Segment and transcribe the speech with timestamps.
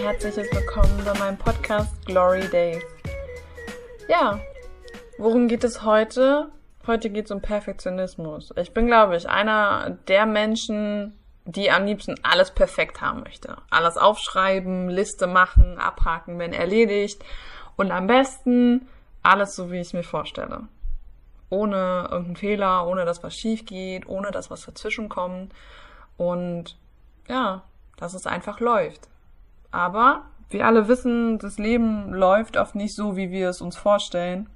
[0.00, 2.82] herzliches Willkommen bei meinem Podcast Glory Days.
[4.08, 4.40] Ja,
[5.18, 6.50] worum geht es heute?
[6.86, 8.52] Heute geht es um Perfektionismus.
[8.56, 13.56] Ich bin, glaube ich, einer der Menschen, die am liebsten alles perfekt haben möchte.
[13.70, 17.22] Alles aufschreiben, Liste machen, abhaken, wenn erledigt.
[17.76, 18.88] Und am besten
[19.22, 20.68] alles so, wie ich es mir vorstelle.
[21.50, 25.52] Ohne irgendeinen Fehler, ohne dass was schief geht, ohne dass was dazwischen kommt.
[26.16, 26.76] Und
[27.28, 27.62] ja,
[27.96, 29.11] dass es einfach läuft.
[29.72, 34.48] Aber wir alle wissen, das Leben läuft oft nicht so, wie wir es uns vorstellen.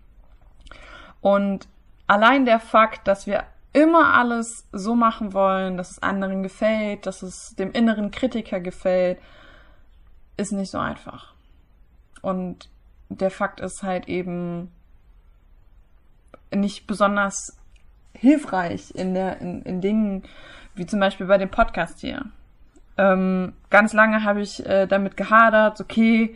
[1.20, 1.66] Und
[2.06, 7.22] allein der Fakt, dass wir immer alles so machen wollen, dass es anderen gefällt, dass
[7.22, 9.18] es dem inneren Kritiker gefällt,
[10.36, 11.34] ist nicht so einfach.
[12.22, 12.70] Und
[13.08, 14.70] der Fakt ist halt eben
[16.54, 17.58] nicht besonders
[18.14, 20.22] hilfreich in der in, in Dingen
[20.74, 22.24] wie zum Beispiel bei dem Podcast hier.
[22.98, 26.34] Ähm, ganz lange habe ich äh, damit gehadert, okay,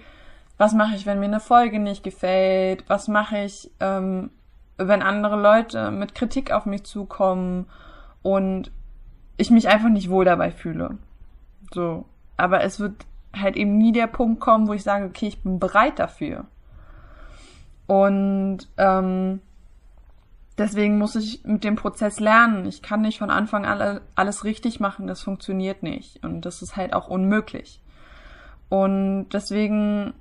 [0.58, 2.84] was mache ich, wenn mir eine Folge nicht gefällt?
[2.88, 4.30] Was mache ich, ähm,
[4.76, 7.66] wenn andere Leute mit Kritik auf mich zukommen
[8.22, 8.70] und
[9.38, 10.98] ich mich einfach nicht wohl dabei fühle?
[11.72, 12.04] So.
[12.36, 15.58] Aber es wird halt eben nie der Punkt kommen, wo ich sage, okay, ich bin
[15.58, 16.44] bereit dafür.
[17.86, 19.40] Und ähm,
[20.60, 22.66] deswegen muss ich mit dem Prozess lernen.
[22.66, 26.22] Ich kann nicht von Anfang an alles richtig machen, das funktioniert nicht.
[26.22, 27.80] Und das ist halt auch unmöglich.
[28.68, 30.12] Und deswegen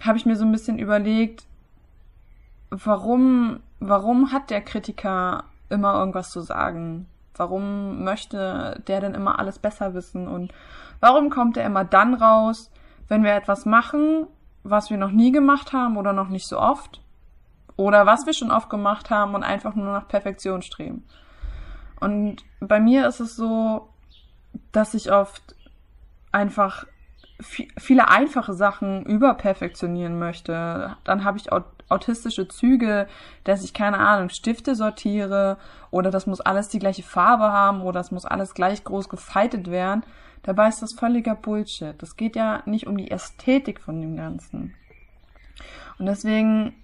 [0.00, 1.46] habe ich mir so ein bisschen überlegt,
[2.70, 7.06] warum, warum hat der Kritiker immer irgendwas zu sagen?
[7.34, 10.28] Warum möchte der denn immer alles besser wissen?
[10.28, 10.52] Und
[11.00, 12.70] warum kommt er immer dann raus,
[13.08, 14.26] wenn wir etwas machen,
[14.62, 17.00] was wir noch nie gemacht haben oder noch nicht so oft?
[17.76, 21.04] Oder was wir schon oft gemacht haben und einfach nur nach Perfektion streben.
[22.00, 23.88] Und bei mir ist es so,
[24.72, 25.54] dass ich oft
[26.32, 26.86] einfach
[27.40, 30.96] viele einfache Sachen überperfektionieren möchte.
[31.04, 31.50] Dann habe ich
[31.88, 33.06] autistische Züge,
[33.44, 35.58] dass ich keine Ahnung Stifte sortiere
[35.90, 39.70] oder das muss alles die gleiche Farbe haben oder das muss alles gleich groß gefaltet
[39.70, 40.02] werden.
[40.42, 42.00] Dabei ist das völliger Bullshit.
[42.00, 44.74] Das geht ja nicht um die Ästhetik von dem Ganzen.
[45.98, 46.74] Und deswegen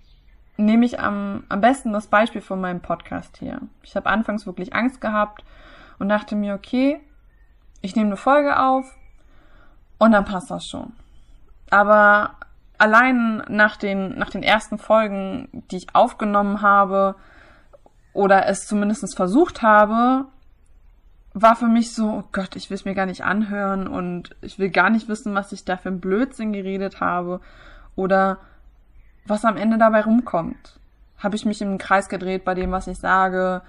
[0.57, 3.61] nehme ich am, am besten das Beispiel von meinem Podcast hier.
[3.83, 5.45] Ich habe anfangs wirklich Angst gehabt
[5.99, 7.01] und dachte mir, okay,
[7.81, 8.87] ich nehme eine Folge auf
[9.99, 10.93] und dann passt das schon.
[11.71, 12.37] Aber
[12.79, 17.15] allein nach den, nach den ersten Folgen, die ich aufgenommen habe
[18.13, 20.27] oder es zumindest versucht habe,
[21.35, 24.59] war für mich so, oh Gott, ich will es mir gar nicht anhören und ich
[24.59, 27.41] will gar nicht wissen, was ich da für ein Blödsinn geredet habe
[27.97, 28.39] oder
[29.27, 30.79] was am Ende dabei rumkommt.
[31.19, 33.63] Habe ich mich im Kreis gedreht bei dem, was ich sage?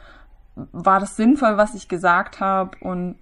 [0.56, 2.78] War das sinnvoll, was ich gesagt habe?
[2.82, 3.18] Und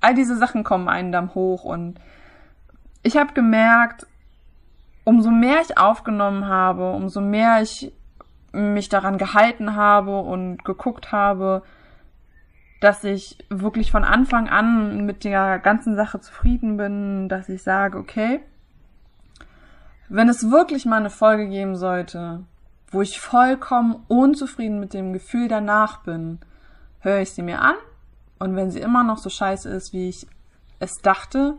[0.00, 1.64] all diese Sachen kommen einen dann hoch.
[1.64, 2.00] Und
[3.02, 4.06] ich habe gemerkt,
[5.04, 7.92] umso mehr ich aufgenommen habe, umso mehr ich
[8.52, 11.62] mich daran gehalten habe und geguckt habe,
[12.80, 17.98] dass ich wirklich von Anfang an mit der ganzen Sache zufrieden bin, dass ich sage,
[17.98, 18.40] okay,
[20.10, 22.44] wenn es wirklich mal eine Folge geben sollte,
[22.90, 26.40] wo ich vollkommen unzufrieden mit dem Gefühl danach bin,
[26.98, 27.76] höre ich sie mir an
[28.40, 30.26] und wenn sie immer noch so scheiße ist, wie ich
[30.80, 31.54] es dachte,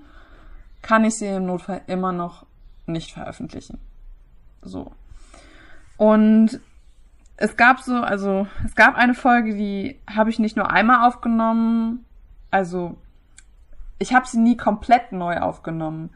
[0.82, 2.46] kann ich sie im Notfall immer noch
[2.86, 3.80] nicht veröffentlichen.
[4.62, 4.92] So.
[5.96, 6.60] Und
[7.38, 12.06] es gab so, also es gab eine Folge, die habe ich nicht nur einmal aufgenommen,
[12.50, 12.98] also
[13.98, 16.10] ich habe sie nie komplett neu aufgenommen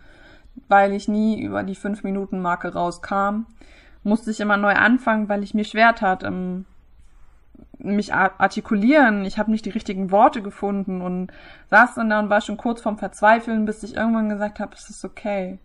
[0.68, 3.46] weil ich nie über die 5-Minuten-Marke rauskam,
[4.04, 6.66] musste ich immer neu anfangen, weil ich mir schwer tat, ähm,
[7.78, 9.26] mich artikulieren.
[9.26, 11.32] Ich habe nicht die richtigen Worte gefunden und
[11.70, 14.90] saß dann da und war schon kurz vorm Verzweifeln, bis ich irgendwann gesagt habe, es
[14.90, 15.60] ist okay.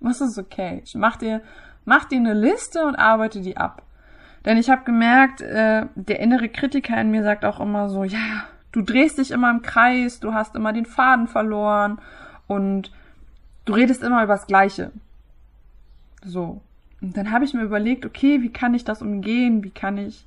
[0.00, 0.82] Was ist okay?
[0.94, 1.42] Mach dir,
[1.84, 3.82] mach dir eine Liste und arbeite die ab.
[4.44, 8.44] Denn ich habe gemerkt, äh, der innere Kritiker in mir sagt auch immer so, ja,
[8.72, 12.00] du drehst dich immer im Kreis, du hast immer den Faden verloren
[12.46, 12.90] und
[13.64, 14.92] du redest immer über das Gleiche.
[16.24, 16.60] So.
[17.00, 19.64] Und dann habe ich mir überlegt, okay, wie kann ich das umgehen?
[19.64, 20.26] Wie kann ich,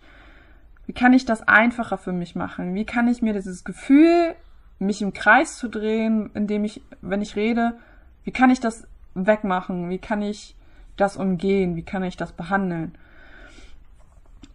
[0.88, 2.74] wie kann ich das einfacher für mich machen?
[2.74, 4.36] Wie kann ich mir dieses Gefühl,
[4.80, 7.78] mich im Kreis zu drehen, indem ich, wenn ich rede,
[8.24, 9.90] wie kann ich das wegmachen?
[9.90, 10.56] Wie kann ich
[10.98, 11.76] das umgehen?
[11.76, 12.96] Wie kann ich das behandeln?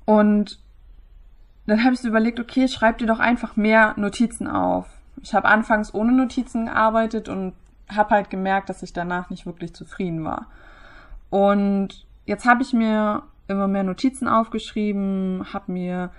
[0.04, 0.58] Und
[1.66, 4.86] dann habe ich so überlegt, okay, schreib dir doch einfach mehr Notizen auf.
[5.22, 7.52] Ich habe anfangs ohne Notizen gearbeitet und
[7.88, 10.46] habe halt gemerkt, dass ich danach nicht wirklich zufrieden war.
[11.31, 16.11] Und jetzt habe ich mir immer mehr Notizen aufgeschrieben, habe mir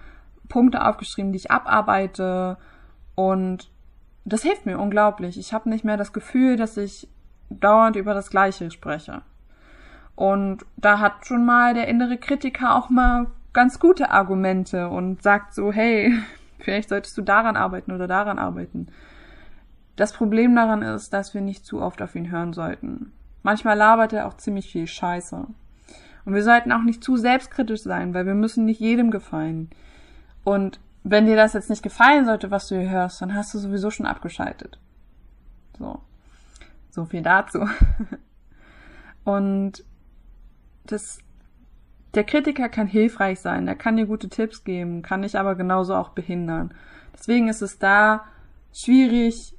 [0.47, 2.57] Punkte aufgeschrieben, die ich abarbeite
[3.15, 3.69] und
[4.25, 5.37] das hilft mir unglaublich.
[5.37, 7.07] Ich habe nicht mehr das Gefühl, dass ich
[7.49, 9.21] dauernd über das Gleiche spreche.
[10.15, 15.53] Und da hat schon mal der innere Kritiker auch mal ganz gute Argumente und sagt
[15.53, 16.13] so, hey,
[16.59, 18.87] vielleicht solltest du daran arbeiten oder daran arbeiten.
[19.99, 23.11] Das Problem daran ist, dass wir nicht zu oft auf ihn hören sollten.
[23.43, 25.45] Manchmal labert er auch ziemlich viel Scheiße.
[26.23, 29.69] Und wir sollten auch nicht zu selbstkritisch sein, weil wir müssen nicht jedem gefallen.
[30.45, 33.59] Und wenn dir das jetzt nicht gefallen sollte, was du hier hörst, dann hast du
[33.59, 34.79] sowieso schon abgeschaltet.
[35.77, 35.99] So.
[36.91, 37.67] So viel dazu.
[39.25, 39.83] Und
[40.85, 41.19] das,
[42.13, 45.93] der Kritiker kann hilfreich sein, der kann dir gute Tipps geben, kann dich aber genauso
[45.93, 46.73] auch behindern.
[47.13, 48.23] Deswegen ist es da
[48.71, 49.58] schwierig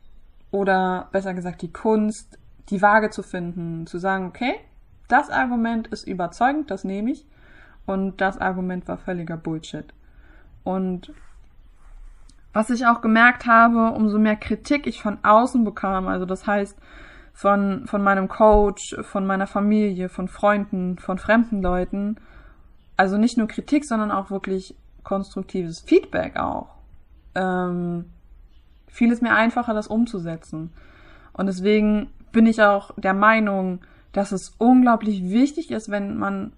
[0.51, 2.39] oder besser gesagt die Kunst,
[2.69, 4.55] die Waage zu finden, zu sagen, okay,
[5.09, 7.27] das Argument ist überzeugend, das nehme ich
[7.87, 9.93] und das Argument war völliger Bullshit.
[10.63, 11.13] Und
[12.53, 16.79] was ich auch gemerkt habe, umso mehr Kritik ich von außen bekam, also das heißt
[17.33, 22.17] von, von meinem Coach, von meiner Familie, von Freunden, von fremden Leuten,
[22.97, 26.75] also nicht nur Kritik, sondern auch wirklich konstruktives Feedback auch,
[27.35, 28.11] ähm,
[28.91, 30.73] fiel es mir einfacher, das umzusetzen.
[31.33, 33.81] Und deswegen bin ich auch der Meinung,
[34.13, 36.53] dass es unglaublich wichtig ist, wenn man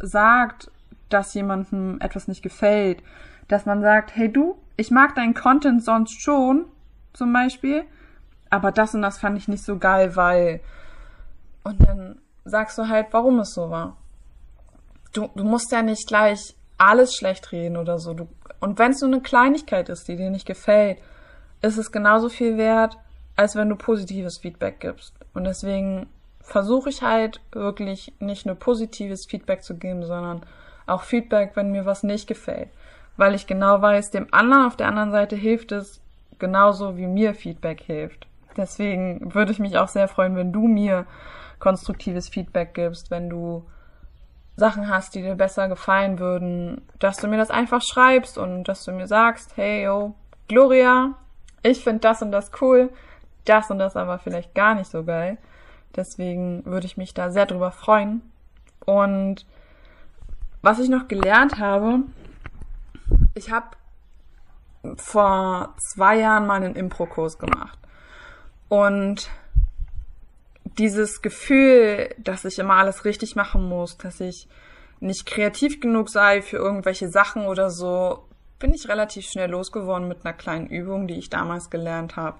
[0.00, 0.70] sagt,
[1.08, 3.02] dass jemandem etwas nicht gefällt,
[3.48, 6.66] dass man sagt, hey du, ich mag deinen Content sonst schon,
[7.12, 7.84] zum Beispiel,
[8.48, 10.60] aber das und das fand ich nicht so geil, weil.
[11.62, 13.96] Und dann sagst du halt, warum es so war.
[15.12, 18.14] Du, du musst ja nicht gleich alles schlecht reden oder so.
[18.14, 18.28] Du,
[18.60, 20.98] und wenn es nur eine Kleinigkeit ist, die dir nicht gefällt,
[21.62, 22.96] ist es genauso viel wert,
[23.36, 25.14] als wenn du positives Feedback gibst.
[25.34, 26.06] Und deswegen
[26.40, 30.42] versuche ich halt wirklich nicht nur positives Feedback zu geben, sondern
[30.86, 32.68] auch Feedback, wenn mir was nicht gefällt
[33.20, 36.00] weil ich genau weiß, dem anderen auf der anderen Seite hilft es
[36.38, 38.26] genauso wie mir Feedback hilft.
[38.56, 41.04] Deswegen würde ich mich auch sehr freuen, wenn du mir
[41.58, 43.66] konstruktives Feedback gibst, wenn du
[44.56, 48.84] Sachen hast, die dir besser gefallen würden, dass du mir das einfach schreibst und dass
[48.84, 50.14] du mir sagst, hey yo,
[50.48, 51.14] Gloria,
[51.62, 52.90] ich finde das und das cool,
[53.44, 55.38] das und das aber vielleicht gar nicht so geil.
[55.96, 58.22] Deswegen würde ich mich da sehr drüber freuen.
[58.84, 59.46] Und
[60.62, 62.00] was ich noch gelernt habe,
[63.34, 63.76] ich habe
[64.96, 67.78] vor zwei Jahren mal einen Impro-Kurs gemacht.
[68.68, 69.30] Und
[70.78, 74.48] dieses Gefühl, dass ich immer alles richtig machen muss, dass ich
[75.00, 78.26] nicht kreativ genug sei für irgendwelche Sachen oder so,
[78.60, 82.38] bin ich relativ schnell losgeworden mit einer kleinen Übung, die ich damals gelernt habe.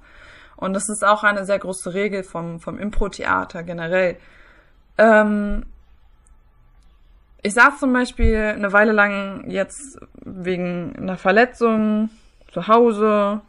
[0.56, 4.18] Und das ist auch eine sehr große Regel vom, vom Impro-Theater generell.
[4.98, 5.64] Ähm,
[7.42, 12.10] ich saß zum Beispiel eine Weile lang jetzt wegen einer Verletzung
[12.52, 13.40] zu Hause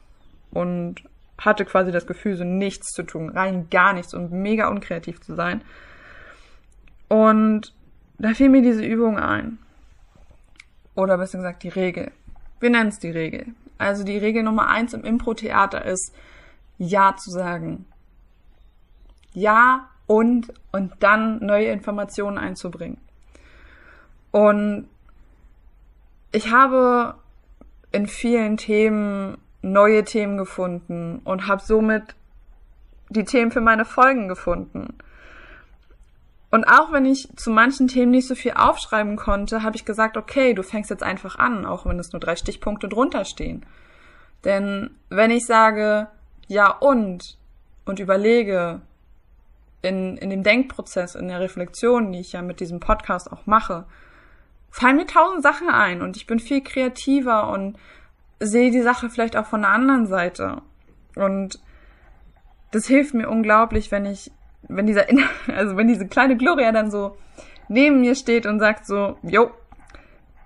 [0.52, 1.04] und
[1.38, 5.36] hatte quasi das Gefühl, so nichts zu tun, rein gar nichts und mega unkreativ zu
[5.36, 5.62] sein.
[7.10, 7.74] Und
[8.18, 9.58] da fiel mir diese Übung ein.
[10.96, 12.12] Oder besser gesagt die Regel.
[12.62, 13.48] Wir nennen es die Regel.
[13.78, 16.14] Also die Regel Nummer eins im Impro-Theater ist,
[16.78, 17.86] Ja zu sagen.
[19.34, 22.98] Ja und und dann neue Informationen einzubringen.
[24.32, 24.88] Und
[26.32, 27.16] ich habe
[27.92, 32.16] in vielen Themen neue Themen gefunden und habe somit
[33.10, 34.96] die Themen für meine Folgen gefunden.
[36.52, 40.18] Und auch wenn ich zu manchen Themen nicht so viel aufschreiben konnte, habe ich gesagt,
[40.18, 43.66] okay, du fängst jetzt einfach an, auch wenn es nur drei Stichpunkte drunter stehen.
[44.44, 46.08] Denn wenn ich sage,
[46.48, 47.38] ja und,
[47.86, 48.82] und überlege
[49.82, 53.86] in, in dem Denkprozess, in der Reflexion, die ich ja mit diesem Podcast auch mache,
[54.70, 57.78] fallen mir tausend Sachen ein und ich bin viel kreativer und
[58.40, 60.62] sehe die Sache vielleicht auch von der anderen Seite.
[61.16, 61.60] Und
[62.72, 64.32] das hilft mir unglaublich, wenn ich,
[64.76, 65.06] wenn dieser,
[65.56, 67.18] also wenn diese kleine Gloria dann so
[67.68, 69.52] neben mir steht und sagt so, jo,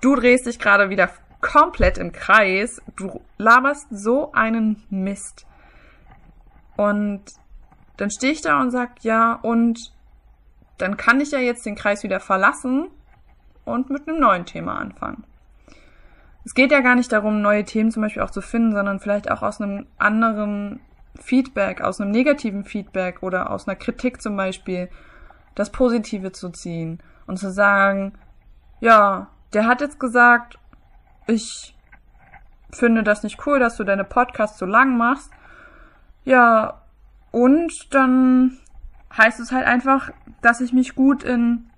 [0.01, 1.09] du drehst dich gerade wieder
[1.41, 5.45] komplett im Kreis, du laberst so einen Mist.
[6.75, 7.23] Und
[7.97, 9.93] dann stehe ich da und sag, ja, und
[10.77, 12.87] dann kann ich ja jetzt den Kreis wieder verlassen
[13.63, 15.23] und mit einem neuen Thema anfangen.
[16.43, 19.31] Es geht ja gar nicht darum, neue Themen zum Beispiel auch zu finden, sondern vielleicht
[19.31, 20.79] auch aus einem anderen
[21.19, 24.89] Feedback, aus einem negativen Feedback oder aus einer Kritik zum Beispiel
[25.55, 28.13] das Positive zu ziehen und zu sagen,
[28.79, 30.59] ja, der hat jetzt gesagt,
[31.27, 31.75] ich
[32.71, 35.31] finde das nicht cool, dass du deine Podcasts so lang machst.
[36.25, 36.81] Ja,
[37.31, 38.57] und dann
[39.15, 41.69] heißt es halt einfach, dass ich mich gut in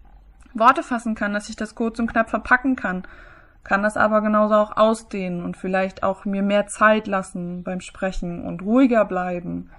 [0.53, 3.03] Worte fassen kann, dass ich das kurz und knapp verpacken kann,
[3.67, 8.45] kann das aber genauso auch ausdehnen und vielleicht auch mir mehr Zeit lassen beim Sprechen
[8.45, 9.69] und ruhiger bleiben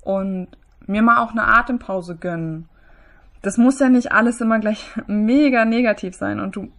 [0.00, 0.48] und
[0.86, 2.66] mir mal auch eine Atempause gönnen.
[3.42, 6.72] Das muss ja nicht alles immer gleich mega negativ sein und du,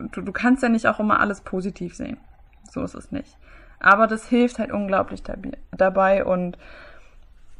[0.00, 2.16] du, du kannst ja nicht auch immer alles positiv sehen.
[2.68, 3.38] So ist es nicht.
[3.78, 5.22] Aber das hilft halt unglaublich
[5.70, 6.58] dabei und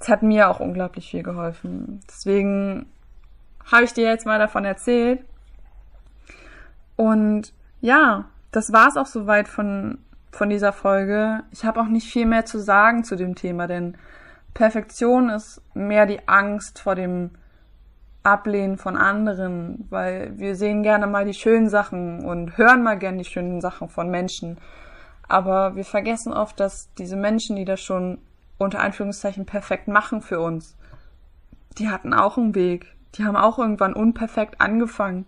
[0.01, 2.01] es hat mir auch unglaublich viel geholfen.
[2.09, 2.87] Deswegen
[3.71, 5.25] habe ich dir jetzt mal davon erzählt.
[6.97, 9.99] Und ja, das war's auch soweit von,
[10.33, 11.43] von dieser Folge.
[11.51, 13.97] Ich habe auch nicht viel mehr zu sagen zu dem Thema, denn
[14.55, 17.31] Perfektion ist mehr die Angst vor dem
[18.23, 23.19] Ablehnen von anderen, weil wir sehen gerne mal die schönen Sachen und hören mal gerne
[23.19, 24.59] die schönen Sachen von Menschen.
[25.27, 28.19] Aber wir vergessen oft, dass diese Menschen, die das schon
[28.59, 30.77] unter Anführungszeichen perfekt machen für uns,
[31.79, 32.95] die hatten auch einen Weg.
[33.15, 35.27] Die haben auch irgendwann unperfekt angefangen.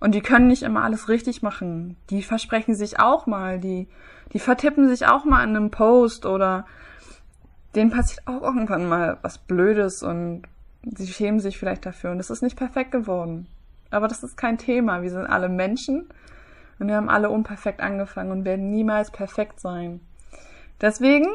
[0.00, 1.96] Und die können nicht immer alles richtig machen.
[2.10, 3.88] Die versprechen sich auch mal, die,
[4.32, 6.66] die vertippen sich auch mal in einem Post oder
[7.74, 10.42] denen passiert auch irgendwann mal was Blödes und
[10.84, 13.46] sie schämen sich vielleicht dafür und es ist nicht perfekt geworden.
[13.90, 15.02] Aber das ist kein Thema.
[15.02, 16.08] Wir sind alle Menschen
[16.78, 20.00] und wir haben alle unperfekt angefangen und werden niemals perfekt sein.
[20.80, 21.26] Deswegen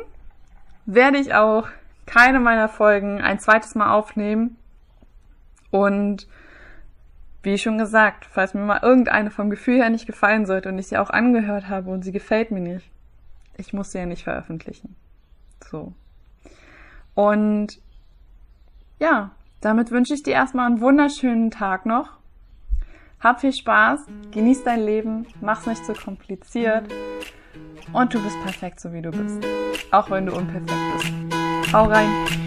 [0.85, 1.67] werde ich auch
[2.05, 4.57] keine meiner Folgen ein zweites Mal aufnehmen.
[5.71, 6.27] Und
[7.43, 10.87] wie schon gesagt, falls mir mal irgendeine vom Gefühl her nicht gefallen sollte und ich
[10.87, 12.89] sie auch angehört habe und sie gefällt mir nicht,
[13.57, 14.95] ich muss sie ja nicht veröffentlichen.
[15.69, 15.93] So.
[17.13, 17.79] Und
[18.99, 19.31] ja,
[19.61, 22.17] damit wünsche ich dir erstmal einen wunderschönen Tag noch.
[23.19, 26.91] Hab viel Spaß, genieß dein Leben, mach's nicht zu kompliziert
[27.91, 29.45] und du bist perfekt, so wie du bist.
[29.91, 31.73] Auch wenn du unperfekt bist.
[31.73, 32.42] Hau rein!